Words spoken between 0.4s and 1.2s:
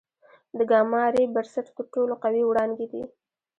د ګاما